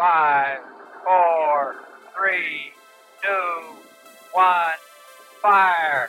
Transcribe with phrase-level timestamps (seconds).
[0.00, 0.60] Five,
[1.04, 1.74] four,
[2.16, 2.72] three,
[3.20, 3.76] two,
[4.32, 4.80] one,
[5.42, 6.08] fire.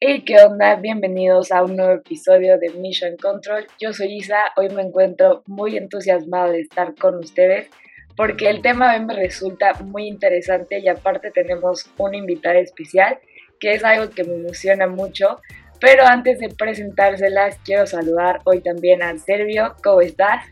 [0.00, 0.76] Hey, ¿qué onda?
[0.76, 3.66] Bienvenidos a un nuevo episodio de Mission Control.
[3.78, 7.68] Yo soy Isa, hoy me encuentro muy entusiasmada de estar con ustedes
[8.16, 13.18] porque el tema hoy me resulta muy interesante y aparte tenemos una invitada especial
[13.60, 15.40] que es algo que me emociona mucho.
[15.82, 19.74] Pero antes de presentárselas, quiero saludar hoy también a Servio.
[19.82, 20.44] ¿Cómo estás?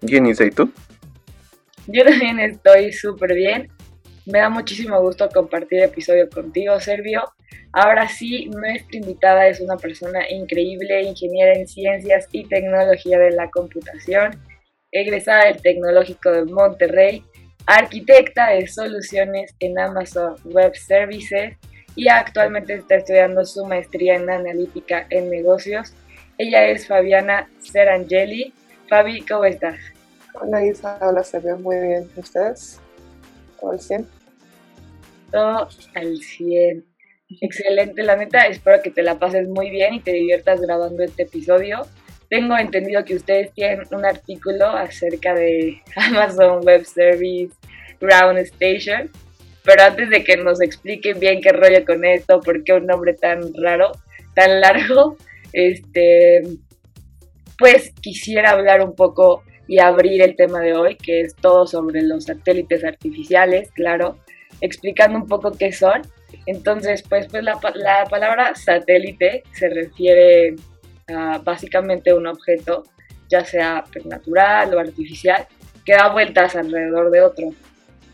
[0.00, 0.70] Bien, Isa, ¿y tú?
[1.88, 3.68] Yo también estoy súper bien.
[4.26, 7.24] Me da muchísimo gusto compartir episodio contigo, Servio.
[7.72, 13.50] Ahora sí, nuestra invitada es una persona increíble, ingeniera en ciencias y tecnología de la
[13.50, 14.40] computación,
[14.92, 17.24] egresada del Tecnológico de Monterrey,
[17.66, 21.56] arquitecta de soluciones en Amazon Web Services
[21.96, 25.92] y actualmente está estudiando su maestría en analítica en negocios.
[26.38, 28.52] Ella es Fabiana Serangeli.
[28.88, 29.78] Fabi, ¿cómo estás?
[30.34, 32.10] Hola Isa, hola Sergio, muy bien.
[32.16, 32.80] ¿Ustedes?
[33.60, 34.08] ¿Todo al 100?
[35.30, 36.84] Todo al 100.
[37.40, 41.22] Excelente, la neta, espero que te la pases muy bien y te diviertas grabando este
[41.22, 41.82] episodio.
[42.28, 47.54] Tengo entendido que ustedes tienen un artículo acerca de Amazon Web Service
[48.00, 49.10] Ground Station
[49.64, 53.14] pero antes de que nos expliquen bien qué rollo con esto, por qué un nombre
[53.14, 53.92] tan raro,
[54.34, 55.16] tan largo,
[55.52, 56.42] este,
[57.58, 62.02] pues quisiera hablar un poco y abrir el tema de hoy, que es todo sobre
[62.02, 64.18] los satélites artificiales, claro,
[64.60, 66.02] explicando un poco qué son.
[66.44, 70.56] Entonces, pues, pues la, la palabra satélite se refiere
[71.08, 72.84] a básicamente un objeto,
[73.30, 75.46] ya sea pues, natural o artificial,
[75.86, 77.50] que da vueltas alrededor de otro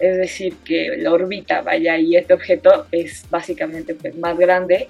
[0.01, 4.89] es decir, que la órbita vaya y este objeto es básicamente pues, más grande.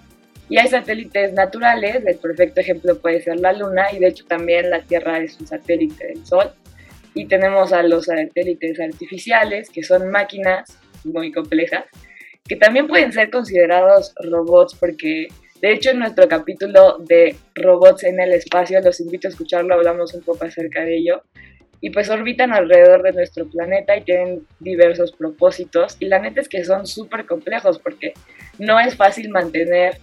[0.49, 4.71] Y hay satélites naturales, el perfecto ejemplo puede ser la Luna, y de hecho también
[4.71, 6.51] la Tierra es un satélite del Sol.
[7.15, 11.85] Y tenemos a los satélites artificiales, que son máquinas muy complejas,
[12.47, 15.29] que también pueden ser considerados robots, porque
[15.61, 20.15] de hecho en nuestro capítulo de robots en el espacio, los invito a escucharlo, hablamos
[20.15, 21.23] un poco acerca de ello
[21.81, 26.49] y pues orbitan alrededor de nuestro planeta y tienen diversos propósitos y la neta es
[26.49, 28.13] que son súper complejos porque
[28.59, 29.99] no es fácil mantener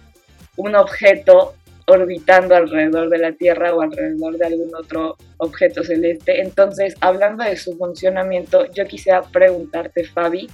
[0.56, 1.54] un objeto
[1.86, 6.42] orbitando alrededor de la Tierra o alrededor de algún otro objeto celeste.
[6.42, 10.48] Entonces, hablando de su funcionamiento, yo quisiera preguntarte, Fabi,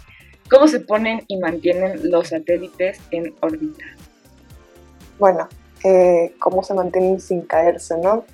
[0.48, 3.84] ¿cómo se ponen y mantienen los satélites en órbita?
[5.18, 5.48] Bueno,
[5.82, 8.24] eh, ¿cómo se mantienen sin caerse, no?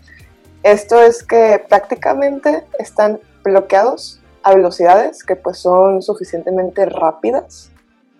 [0.62, 7.70] Esto es que prácticamente están bloqueados a velocidades que pues son suficientemente rápidas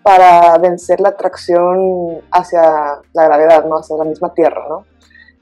[0.02, 2.62] para vencer la atracción hacia
[3.12, 3.76] la gravedad, ¿no?
[3.76, 4.64] hacia la misma Tierra.
[4.68, 4.86] ¿no?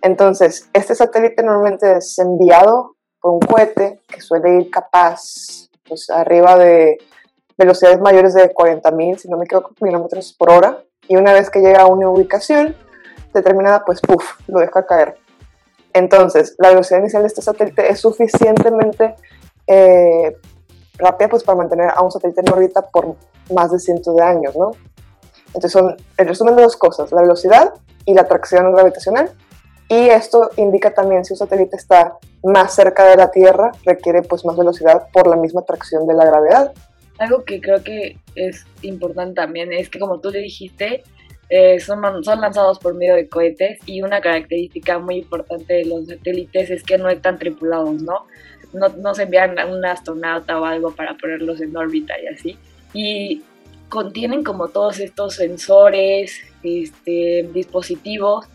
[0.03, 6.57] Entonces, este satélite normalmente es enviado por un cohete que suele ir capaz pues, arriba
[6.57, 6.99] de
[7.57, 10.83] velocidades mayores de 40.000, si no me equivoco, kilómetros por hora.
[11.09, 12.77] Y una vez que llega a una ubicación
[13.33, 15.17] determinada, pues puff, lo deja caer.
[15.93, 19.15] Entonces, la velocidad inicial de este satélite es suficientemente
[19.67, 20.37] eh,
[20.99, 23.17] rápida pues, para mantener a un satélite en órbita por
[23.55, 24.73] más de cientos de años, ¿no?
[25.49, 27.73] Entonces, son el resumen de dos cosas, la velocidad
[28.05, 29.31] y la atracción gravitacional.
[29.89, 34.45] Y esto indica también si un satélite está más cerca de la Tierra, requiere pues
[34.45, 36.73] más velocidad por la misma atracción de la gravedad.
[37.19, 41.03] Algo que creo que es importante también es que como tú le dijiste,
[41.51, 46.07] eh, son, son lanzados por medio de cohetes y una característica muy importante de los
[46.07, 48.27] satélites es que no están tripulados, ¿no?
[48.75, 52.59] No, no se envían a un astronauta o algo para ponerlos en órbita y así.
[52.93, 53.43] Y
[53.89, 58.47] contienen como todos estos sensores, este, dispositivos,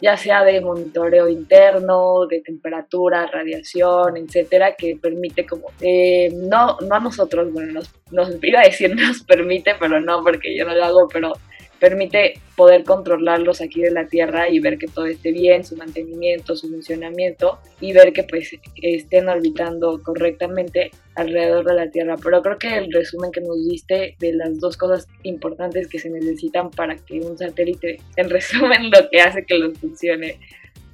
[0.00, 6.94] ya sea de monitoreo interno, de temperatura, radiación, etcétera, que permite como, eh, no, no
[6.94, 10.74] a nosotros, bueno, nos, nos iba a decir nos permite, pero no, porque yo no
[10.74, 11.32] lo hago, pero
[11.80, 16.54] permite poder controlarlos aquí de la Tierra y ver que todo esté bien, su mantenimiento,
[16.54, 22.16] su funcionamiento y ver que pues estén orbitando correctamente alrededor de la Tierra.
[22.22, 26.10] Pero creo que el resumen que nos diste de las dos cosas importantes que se
[26.10, 30.38] necesitan para que un satélite, en resumen, lo que hace que los funcione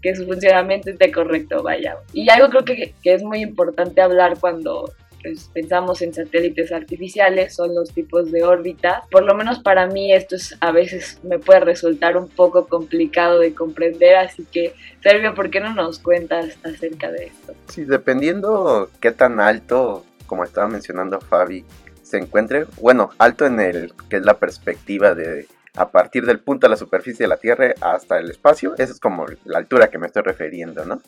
[0.02, 1.96] que su funcionamiento esté correcto, vaya.
[2.12, 4.92] Y algo creo que, que es muy importante hablar cuando
[5.22, 9.02] pues, pensamos en satélites artificiales, son los tipos de órbita.
[9.10, 13.40] Por lo menos para mí esto es, a veces me puede resultar un poco complicado
[13.40, 17.54] de comprender, así que Sergio, ¿por qué no nos cuentas acerca de esto?
[17.68, 21.64] Sí, dependiendo qué tan alto, como estaba mencionando Fabi,
[22.02, 26.66] se encuentre, bueno, alto en el que es la perspectiva de a partir del punto
[26.66, 28.74] de la superficie de la Tierra hasta el espacio.
[28.78, 31.02] Esa es como la altura que me estoy refiriendo, ¿no?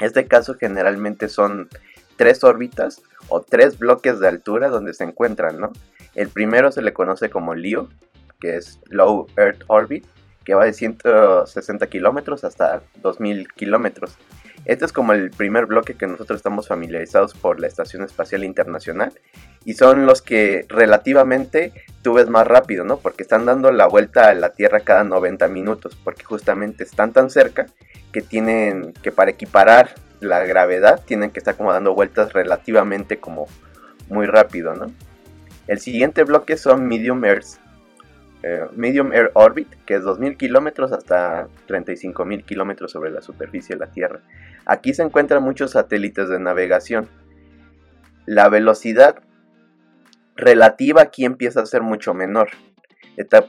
[0.00, 1.68] Este caso generalmente son
[2.16, 5.72] tres órbitas o tres bloques de altura donde se encuentran, ¿no?
[6.14, 7.88] El primero se le conoce como LEO,
[8.40, 10.06] que es Low Earth Orbit,
[10.44, 14.16] que va de 160 kilómetros hasta 2000 kilómetros.
[14.66, 19.12] Este es como el primer bloque que nosotros estamos familiarizados por la Estación Espacial Internacional
[19.64, 21.72] y son los que relativamente
[22.02, 22.98] tú ves más rápido, ¿no?
[22.98, 27.28] Porque están dando la vuelta a la Tierra cada 90 minutos, porque justamente están tan
[27.28, 27.66] cerca
[28.12, 29.94] que tienen que para equiparar
[30.24, 33.46] la gravedad tienen que estar como dando vueltas relativamente como
[34.08, 34.86] muy rápido, ¿no?
[35.66, 37.58] El siguiente bloque son Medium Earth,
[38.42, 43.80] eh, Medium Air Orbit, que es 2.000 kilómetros hasta 35.000 kilómetros sobre la superficie de
[43.80, 44.20] la Tierra.
[44.66, 47.08] Aquí se encuentran muchos satélites de navegación.
[48.26, 49.22] La velocidad
[50.36, 52.50] relativa aquí empieza a ser mucho menor,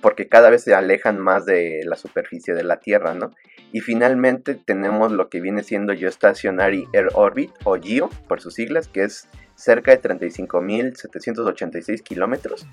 [0.02, 3.32] porque cada vez se alejan más de la superficie de la Tierra, ¿no?
[3.72, 8.88] Y finalmente tenemos lo que viene siendo Geostationary Air Orbit, o GEO por sus siglas,
[8.88, 12.68] que es cerca de 35.786 kilómetros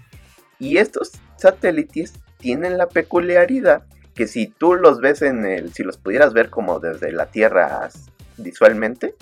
[0.63, 3.83] y estos satélites tienen la peculiaridad
[4.15, 7.89] que si tú los ves en el, si los pudieras ver como desde la Tierra
[8.37, 9.17] visualmente,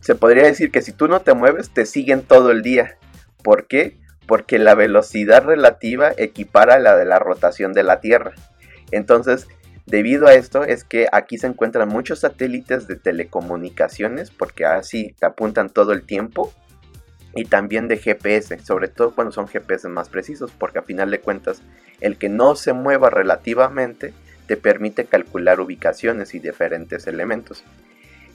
[0.00, 2.98] se podría decir que si tú no te mueves te siguen todo el día.
[3.44, 4.00] ¿Por qué?
[4.32, 8.32] Porque la velocidad relativa equipara a la de la rotación de la Tierra.
[8.90, 9.46] Entonces,
[9.84, 15.26] debido a esto es que aquí se encuentran muchos satélites de telecomunicaciones porque así te
[15.26, 16.50] apuntan todo el tiempo
[17.34, 21.20] y también de GPS, sobre todo cuando son GPS más precisos, porque a final de
[21.20, 21.60] cuentas
[22.00, 24.14] el que no se mueva relativamente
[24.46, 27.64] te permite calcular ubicaciones y diferentes elementos.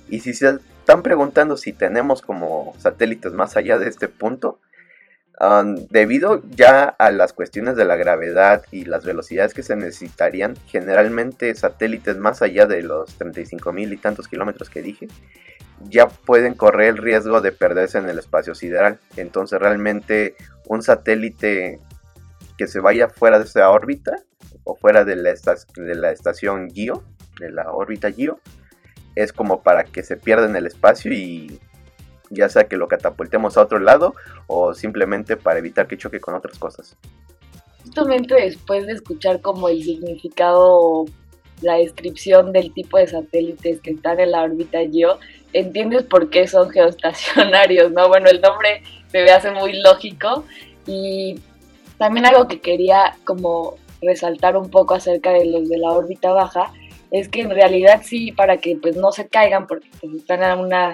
[0.09, 4.59] Y si se están preguntando si tenemos como satélites más allá de este punto,
[5.89, 11.54] debido ya a las cuestiones de la gravedad y las velocidades que se necesitarían, generalmente
[11.54, 15.07] satélites más allá de los 35 mil y tantos kilómetros que dije,
[15.81, 19.00] ya pueden correr el riesgo de perderse en el espacio sideral.
[19.16, 20.36] Entonces realmente
[20.66, 21.80] un satélite
[22.57, 24.16] que se vaya fuera de esa órbita
[24.63, 25.33] o fuera de la,
[25.75, 27.04] de la estación GIO,
[27.40, 28.40] de la órbita GIO,
[29.16, 31.60] es como para que se pierda en el espacio y
[32.29, 34.13] ya sea que lo catapultemos a otro lado
[34.47, 36.95] o simplemente para evitar que choque con otras cosas.
[37.83, 41.06] Justamente después de escuchar como el significado
[41.62, 45.19] la descripción del tipo de satélites que están en la órbita GEO,
[45.53, 48.07] entiendes por qué son geoestacionarios, ¿no?
[48.07, 50.45] Bueno, el nombre se me hace muy lógico
[50.85, 51.39] y
[51.97, 56.71] también algo que quería como resaltar un poco acerca de los de la órbita baja
[57.09, 60.56] es que en realidad sí, para que pues no se caigan porque pues, están a
[60.56, 60.94] una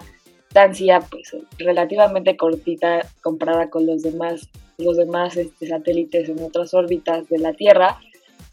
[0.53, 7.29] distancia pues relativamente cortita comparada con los demás los demás este, satélites en otras órbitas
[7.29, 7.99] de la Tierra,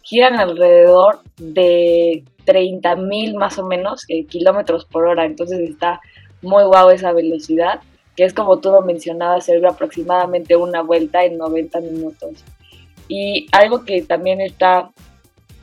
[0.02, 6.00] giran alrededor de 30.000 más o menos eh, kilómetros por hora, entonces está
[6.42, 7.80] muy guau esa velocidad,
[8.16, 12.44] que es como tú lo mencionabas, ser aproximadamente una vuelta en 90 minutos.
[13.08, 14.90] Y algo que también está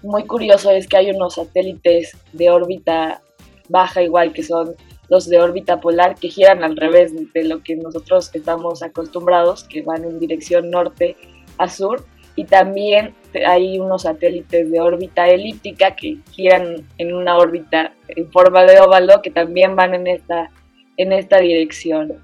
[0.01, 3.21] muy curioso es que hay unos satélites de órbita
[3.69, 4.75] baja igual que son
[5.09, 9.81] los de órbita polar que giran al revés de lo que nosotros estamos acostumbrados, que
[9.81, 11.15] van en dirección norte
[11.57, 12.05] a sur
[12.37, 13.15] y también
[13.47, 19.21] hay unos satélites de órbita elíptica que giran en una órbita en forma de óvalo
[19.23, 20.51] que también van en esta,
[20.97, 22.21] en esta dirección.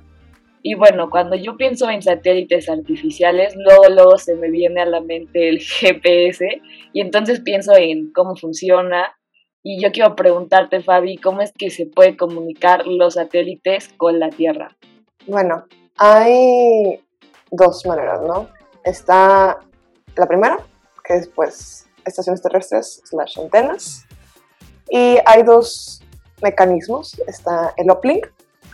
[0.62, 5.02] Y bueno, cuando yo pienso en satélites artificiales, luego, luego se me viene a la
[5.02, 6.62] mente el GPS
[6.94, 9.18] y entonces pienso en cómo funciona.
[9.66, 14.30] Y yo quiero preguntarte, Fabi, ¿cómo es que se puede comunicar los satélites con la
[14.30, 14.76] Tierra?
[15.26, 15.64] Bueno,
[15.98, 17.02] hay
[17.50, 18.50] dos maneras, ¿no?
[18.84, 19.58] Está
[20.18, 20.58] la primera,
[21.06, 24.06] que es pues estaciones terrestres slash antenas.
[24.90, 26.04] Y hay dos
[26.42, 27.18] mecanismos.
[27.26, 28.28] Está el uplink,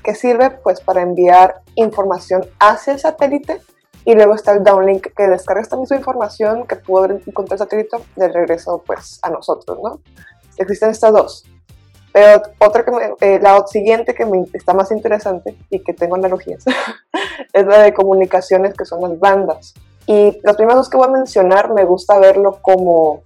[0.03, 3.62] que sirve pues para enviar información hacia el satélite.
[4.05, 7.98] Y luego está el downlink, que descarga esta misma información que pudo encontrar el satélite
[8.15, 10.01] de regreso pues a nosotros, ¿no?
[10.60, 11.46] Existen estas dos.
[12.12, 16.63] Pero otra que eh, la siguiente que me está más interesante y que tengo analogías
[17.54, 19.74] es la de comunicaciones que son las bandas.
[20.08, 23.24] Y los primeros dos que voy a mencionar me gusta verlo como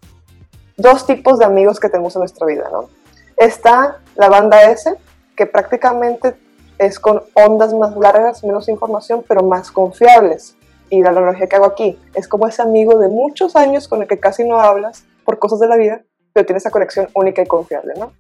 [0.76, 2.90] dos tipos de amigos que tenemos en nuestra vida, ¿no?
[3.38, 4.94] Está la banda S,
[5.36, 6.36] que prácticamente
[6.78, 10.56] es con ondas más largas, menos información, pero más confiables.
[10.90, 14.08] Y la analogía que hago aquí es como ese amigo de muchos años con el
[14.08, 17.46] que casi no hablas por cosas de la vida, pero tiene esa conexión única y
[17.46, 18.12] confiable, ¿no?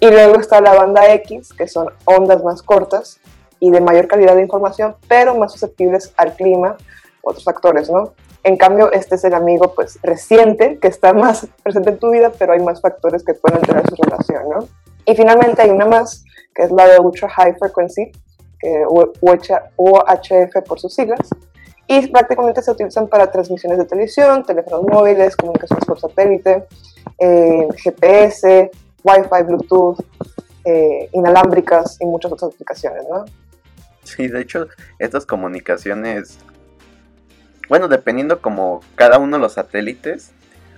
[0.00, 3.20] Y luego está la banda X, que son ondas más cortas
[3.60, 6.76] y de mayor calidad de información, pero más susceptibles al clima,
[7.22, 8.14] otros factores, ¿no?
[8.42, 12.32] En cambio, este es el amigo pues reciente, que está más presente en tu vida,
[12.38, 14.66] pero hay más factores que pueden alterar su relación, ¿no?
[15.04, 16.24] Y finalmente hay una más,
[16.54, 18.10] que es la de Ultra High Frequency,
[18.58, 21.28] que, UHF por sus siglas,
[21.92, 26.64] y prácticamente se utilizan para transmisiones de televisión, teléfonos móviles, comunicaciones por satélite,
[27.18, 28.70] eh, GPS,
[29.02, 29.98] Wi-Fi, Bluetooth,
[30.64, 33.24] eh, inalámbricas y muchas otras aplicaciones, ¿no?
[34.04, 34.68] Sí, de hecho,
[35.00, 36.38] estas comunicaciones,
[37.68, 40.30] bueno, dependiendo como cada uno de los satélites,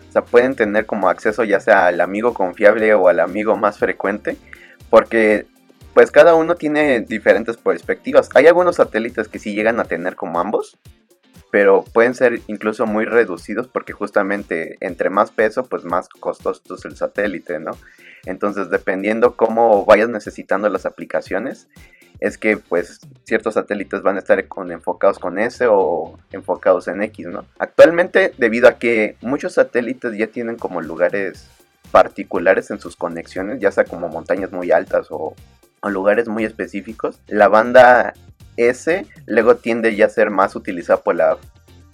[0.09, 3.77] o sea, pueden tener como acceso ya sea al amigo confiable o al amigo más
[3.77, 4.39] frecuente,
[4.89, 5.45] porque
[5.93, 8.31] pues cada uno tiene diferentes perspectivas.
[8.35, 10.79] Hay algunos satélites que sí llegan a tener como ambos,
[11.53, 16.85] pero pueden ser incluso muy reducidos porque justamente entre más peso, pues más costoso es
[16.87, 17.73] el satélite, ¿no?
[18.25, 21.69] Entonces, dependiendo cómo vayas necesitando las aplicaciones,
[22.21, 27.03] es que pues ciertos satélites van a estar con, enfocados con S o enfocados en
[27.03, 27.45] X, ¿no?
[27.59, 31.51] Actualmente, debido a que muchos satélites ya tienen como lugares
[31.91, 35.35] particulares en sus conexiones, ya sea como montañas muy altas o,
[35.83, 38.15] o lugares muy específicos, la banda
[38.57, 41.39] S luego tiende ya a ser más utilizada por la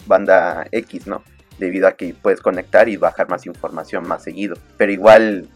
[0.07, 1.23] banda X, ¿no?
[1.57, 4.55] Debido a que puedes conectar y bajar más información más seguido.
[4.77, 5.49] Pero igual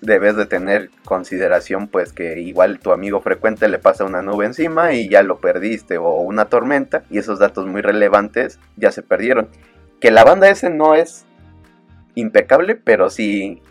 [0.00, 4.92] debes de tener consideración pues que igual tu amigo frecuente le pasa una nube encima
[4.92, 9.48] y ya lo perdiste o una tormenta y esos datos muy relevantes ya se perdieron.
[10.00, 11.24] Que la banda S no es
[12.14, 13.62] impecable, pero sí,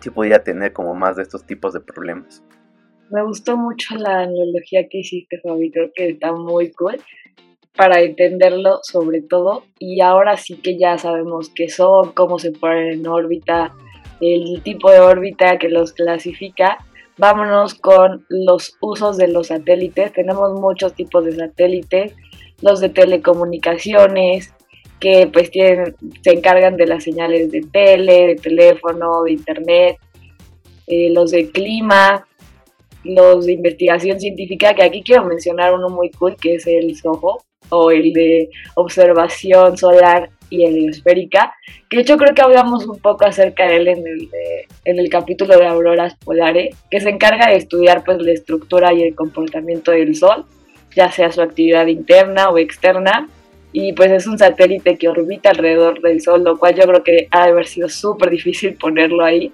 [0.00, 2.42] sí podía tener como más de estos tipos de problemas.
[3.10, 7.00] Me gustó mucho la analogía que hiciste, Fabi, creo que está muy cool
[7.76, 9.64] para entenderlo sobre todo.
[9.78, 13.72] Y ahora sí que ya sabemos qué son, cómo se ponen en órbita,
[14.20, 16.78] el tipo de órbita que los clasifica.
[17.18, 20.12] Vámonos con los usos de los satélites.
[20.12, 22.14] Tenemos muchos tipos de satélites,
[22.60, 24.52] los de telecomunicaciones,
[25.00, 29.98] que pues tienen, se encargan de las señales de tele, de teléfono, de internet,
[30.86, 32.26] eh, los de clima,
[33.14, 37.42] los de investigación científica, que aquí quiero mencionar uno muy cool, que es el SOHO,
[37.68, 41.52] o el de observación solar y heliosférica,
[41.88, 44.28] que de hecho creo que hablamos un poco acerca de él en el,
[44.84, 49.02] en el capítulo de auroras polares, que se encarga de estudiar pues la estructura y
[49.02, 50.44] el comportamiento del Sol,
[50.94, 53.28] ya sea su actividad interna o externa,
[53.72, 57.28] y pues es un satélite que orbita alrededor del Sol, lo cual yo creo que
[57.30, 59.52] ha de haber sido súper difícil ponerlo ahí,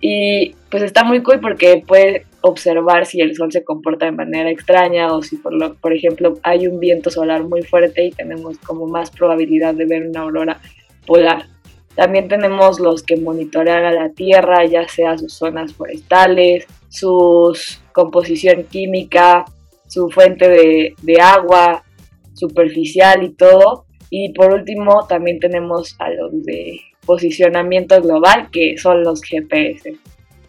[0.00, 4.50] y pues está muy cool porque puede observar si el sol se comporta de manera
[4.50, 8.56] extraña o si por, lo, por ejemplo hay un viento solar muy fuerte y tenemos
[8.58, 10.60] como más probabilidad de ver una aurora
[11.06, 11.46] polar.
[11.94, 17.54] También tenemos los que monitorean a la Tierra, ya sea sus zonas forestales, su
[17.92, 19.44] composición química,
[19.86, 21.84] su fuente de, de agua
[22.32, 23.84] superficial y todo.
[24.08, 29.96] Y por último también tenemos a los de posicionamiento global, que son los GPS.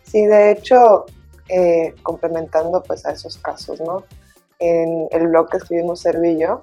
[0.04, 1.06] Sí, de hecho,
[1.50, 4.04] eh, complementando pues a esos casos, ¿no?
[4.60, 6.62] En el blog que escribimos Servillo,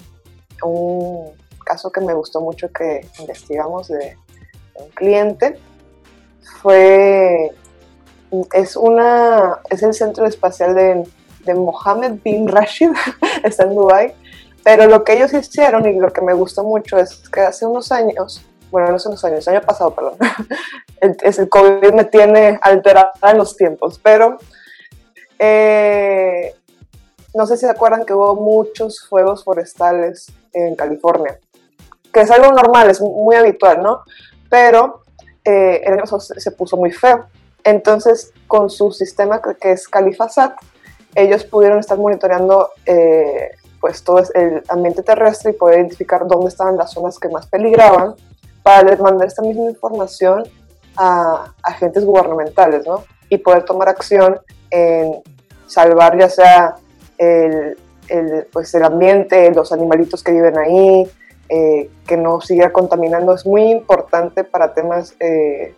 [0.62, 1.32] un
[1.64, 4.16] caso que me gustó mucho que investigamos de
[4.74, 5.58] un cliente
[6.62, 7.50] fue,
[8.52, 11.04] es una, es el centro espacial de,
[11.44, 12.90] de Mohammed bin Rashid,
[13.44, 14.14] está en Dubai,
[14.64, 17.92] pero lo que ellos hicieron y lo que me gustó mucho es que hace unos
[17.92, 20.16] años bueno, no hace unos años, el año pasado, perdón,
[21.00, 24.38] el, el COVID me tiene alterada en los tiempos, pero
[25.38, 26.54] eh,
[27.34, 31.38] no sé si se acuerdan que hubo muchos fuegos forestales en California,
[32.12, 34.02] que es algo normal, es muy habitual, ¿no?
[34.50, 35.02] Pero
[35.44, 37.26] eh, el año pasado se puso muy feo.
[37.64, 40.56] Entonces, con su sistema que es Califasat,
[41.14, 46.76] ellos pudieron estar monitoreando eh, pues todo el ambiente terrestre y poder identificar dónde estaban
[46.76, 48.14] las zonas que más peligraban
[48.68, 50.44] para mandar esta misma información
[50.94, 53.02] a agentes gubernamentales, ¿no?
[53.30, 54.38] Y poder tomar acción
[54.70, 55.22] en
[55.66, 56.74] salvar ya sea
[57.16, 61.10] el, el, pues el ambiente, los animalitos que viven ahí,
[61.48, 63.34] eh, que no siga contaminando.
[63.34, 65.74] Es muy importante para temas eh,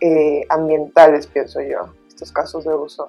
[0.00, 3.08] eh, ambientales, pienso yo, estos casos de uso.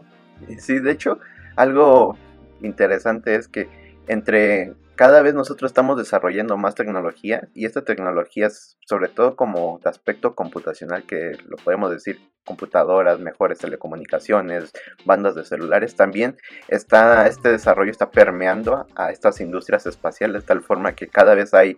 [0.60, 1.18] Sí, de hecho,
[1.56, 2.16] algo
[2.62, 3.68] interesante es que
[4.08, 9.80] entre cada vez nosotros estamos desarrollando más tecnología y esta tecnología es sobre todo como
[9.84, 14.72] de aspecto computacional que lo podemos decir computadoras, mejores telecomunicaciones,
[15.06, 16.36] bandas de celulares, también
[16.68, 21.54] está este desarrollo está permeando a estas industrias espaciales de tal forma que cada vez
[21.54, 21.78] hay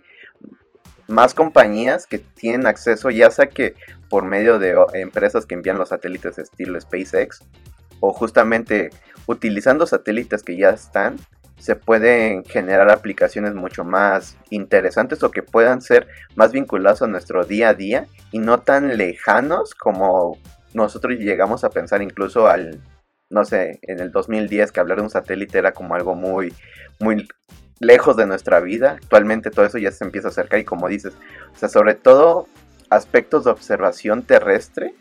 [1.08, 3.76] más compañías que tienen acceso ya sea que
[4.10, 7.44] por medio de empresas que envían los satélites estilo SpaceX
[8.00, 8.92] o justamente
[9.28, 11.18] utilizando satélites que ya están
[11.60, 17.44] se pueden generar aplicaciones mucho más interesantes o que puedan ser más vinculados a nuestro
[17.44, 20.38] día a día y no tan lejanos como
[20.74, 22.82] nosotros llegamos a pensar incluso al,
[23.30, 26.54] no sé, en el 2010 que hablar de un satélite era como algo muy,
[27.00, 27.28] muy
[27.80, 28.98] lejos de nuestra vida.
[29.02, 31.14] Actualmente todo eso ya se empieza a acercar y como dices,
[31.54, 32.48] o sea, sobre todo
[32.90, 34.94] aspectos de observación terrestre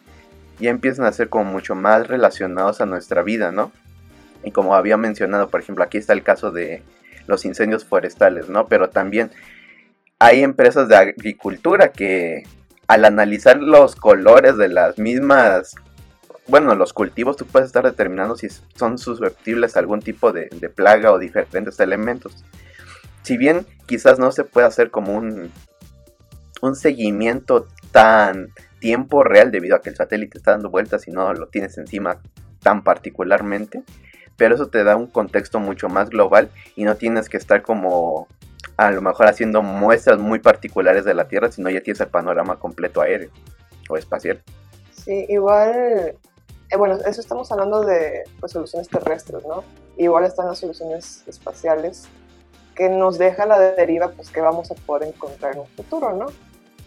[0.59, 3.71] ya empiezan a ser como mucho más relacionados a nuestra vida, ¿no?
[4.45, 6.83] Y como había mencionado, por ejemplo, aquí está el caso de
[7.27, 8.67] los incendios forestales, ¿no?
[8.67, 9.31] Pero también
[10.19, 12.45] hay empresas de agricultura que
[12.89, 15.75] al analizar los colores de las mismas,
[16.49, 21.13] bueno, los cultivos, tú puedes estar determinando si son susceptibles a algún tipo de, plaga
[21.13, 22.45] o diferentes elementos.
[23.23, 25.53] Si bien quizás no se puede hacer como un,
[26.63, 31.33] un seguimiento tan tiempo real debido a que el satélite está dando vueltas y no
[31.35, 32.21] lo tienes encima
[32.63, 33.83] tan particularmente,
[34.39, 38.29] pero eso te da un contexto mucho más global y no tienes que estar como
[38.79, 42.59] a lo mejor haciendo muestras muy particulares de la Tierra, sino ya tienes el panorama
[42.59, 43.31] completo aéreo
[43.91, 44.41] o espacial.
[44.93, 46.15] Sí, igual,
[46.71, 49.65] eh, bueno, eso estamos hablando de pues, soluciones terrestres, ¿no?
[49.97, 52.09] Igual están las soluciones espaciales
[52.77, 56.27] que nos deja la deriva pues que vamos a poder encontrar en un futuro, ¿no?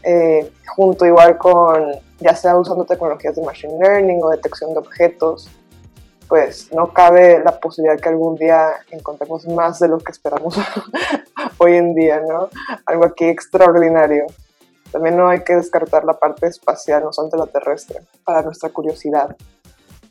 [0.03, 5.49] Eh, junto igual con, ya sea usando tecnologías de machine learning o detección de objetos,
[6.31, 10.55] pues no cabe la posibilidad que algún día encontremos más de lo que esperamos
[11.57, 12.47] hoy en día, ¿no?
[12.85, 14.27] Algo aquí extraordinario.
[14.93, 19.35] También no hay que descartar la parte espacial, no solamente la terrestre, para nuestra curiosidad.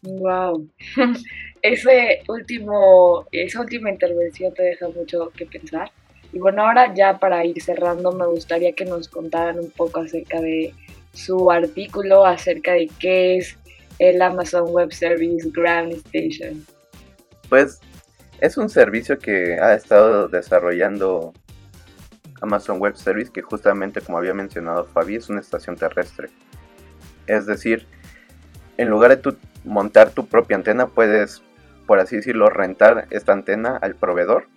[0.03, 0.69] Wow.
[1.63, 5.91] Ese último, esa última intervención te deja mucho que pensar.
[6.35, 10.39] Y bueno, ahora ya para ir cerrando, me gustaría que nos contaran un poco acerca
[10.43, 10.75] de
[11.15, 13.57] su artículo, acerca de qué es
[14.01, 16.67] el Amazon Web Service Ground Station?
[17.49, 17.81] Pues
[18.41, 21.33] es un servicio que ha estado desarrollando
[22.41, 26.31] Amazon Web Service, que justamente como había mencionado Fabi, es una estación terrestre.
[27.27, 27.87] Es decir,
[28.79, 31.43] en lugar de tu montar tu propia antena, puedes,
[31.87, 34.49] por así decirlo, rentar esta antena al proveedor.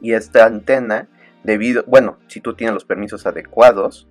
[0.00, 1.06] Y esta antena,
[1.44, 4.08] debido, bueno, si tú tienes los permisos adecuados,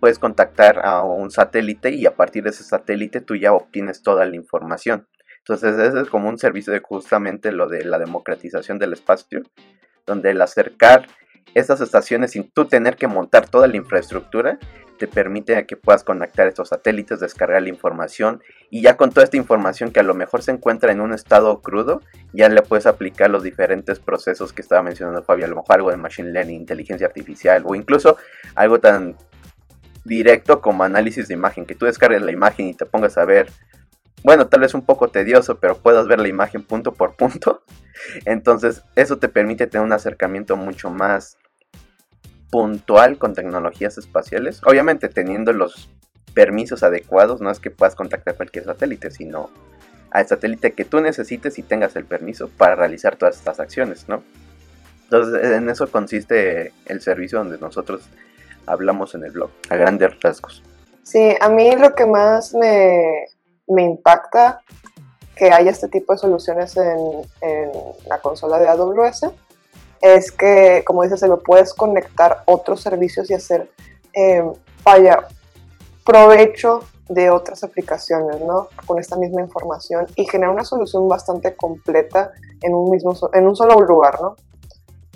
[0.00, 4.24] puedes contactar a un satélite y a partir de ese satélite tú ya obtienes toda
[4.24, 5.06] la información.
[5.38, 9.42] Entonces ese es como un servicio de justamente lo de la democratización del espacio,
[10.06, 11.06] donde el acercar
[11.54, 14.58] estas estaciones sin tú tener que montar toda la infraestructura
[14.98, 19.36] te permite que puedas conectar estos satélites, descargar la información y ya con toda esta
[19.36, 23.30] información que a lo mejor se encuentra en un estado crudo, ya le puedes aplicar
[23.30, 27.06] los diferentes procesos que estaba mencionando Fabio, a lo mejor algo de machine learning, inteligencia
[27.06, 28.18] artificial o incluso
[28.54, 29.16] algo tan
[30.08, 33.48] directo como análisis de imagen, que tú descargues la imagen y te pongas a ver,
[34.24, 37.62] bueno, tal vez un poco tedioso, pero puedas ver la imagen punto por punto.
[38.24, 41.36] Entonces, eso te permite tener un acercamiento mucho más
[42.50, 44.60] puntual con tecnologías espaciales.
[44.64, 45.90] Obviamente teniendo los
[46.34, 49.50] permisos adecuados, no es que puedas contactar cualquier satélite, sino
[50.10, 54.22] al satélite que tú necesites y tengas el permiso para realizar todas estas acciones, ¿no?
[55.04, 58.02] Entonces, en eso consiste el servicio donde nosotros
[58.68, 60.62] hablamos en el blog, a grandes rasgos.
[61.02, 63.26] Sí, a mí lo que más me,
[63.66, 64.60] me impacta
[65.34, 66.98] que haya este tipo de soluciones en,
[67.40, 67.70] en,
[68.06, 69.30] la consola de AWS
[70.00, 73.70] es que, como dices, se lo puedes conectar otros servicios y hacer,
[74.84, 75.26] vaya,
[76.04, 78.68] provecho de otras aplicaciones, ¿no?
[78.86, 83.56] Con esta misma información y generar una solución bastante completa en un, mismo, en un
[83.56, 84.36] solo lugar, ¿no?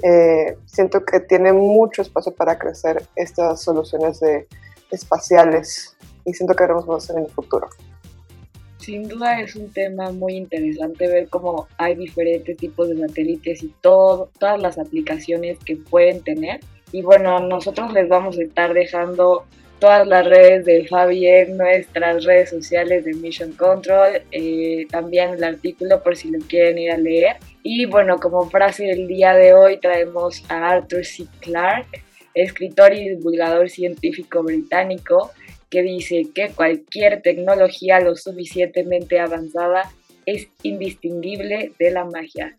[0.02, 4.46] Eh, siento que tiene mucho espacio para crecer estas soluciones de,
[4.92, 7.68] espaciales y siento que veremos hacer en el futuro.
[8.78, 13.68] Sin duda es un tema muy interesante ver cómo hay diferentes tipos de satélites y
[13.80, 16.60] todo, todas las aplicaciones que pueden tener.
[16.90, 19.44] Y bueno, nosotros les vamos a estar dejando
[19.78, 25.44] todas las redes de Fabi en nuestras redes sociales de Mission Control, eh, también el
[25.44, 27.36] artículo por si lo quieren ir a leer.
[27.62, 31.26] Y bueno, como frase del día de hoy traemos a Arthur C.
[31.40, 32.02] Clarke,
[32.34, 35.30] escritor y divulgador científico británico,
[35.70, 39.90] que dice que cualquier tecnología lo suficientemente avanzada
[40.26, 42.56] es indistinguible de la magia.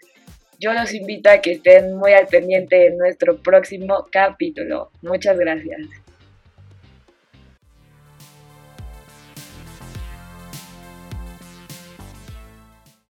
[0.59, 4.89] Yo los invito a que estén muy al pendiente de nuestro próximo capítulo.
[5.01, 6.02] Muchas gracias.